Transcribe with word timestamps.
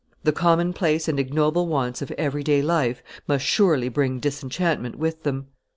The 0.23 0.31
commonplace 0.31 1.07
and 1.07 1.19
ignoble 1.19 1.67
wants 1.67 2.01
of 2.01 2.09
every 2.13 2.41
day 2.41 2.63
life 2.63 3.03
must 3.27 3.45
surely 3.45 3.87
bring 3.87 4.19
disenchantment 4.19 4.95
with 4.95 5.21
them. 5.21 5.49